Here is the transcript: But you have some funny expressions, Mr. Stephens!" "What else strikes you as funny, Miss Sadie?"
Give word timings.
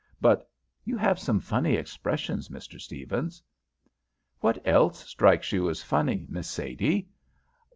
But 0.19 0.49
you 0.83 0.97
have 0.97 1.19
some 1.19 1.39
funny 1.39 1.75
expressions, 1.75 2.49
Mr. 2.49 2.81
Stephens!" 2.81 3.43
"What 4.39 4.59
else 4.67 5.05
strikes 5.07 5.51
you 5.51 5.69
as 5.69 5.83
funny, 5.83 6.25
Miss 6.27 6.49
Sadie?" 6.49 7.07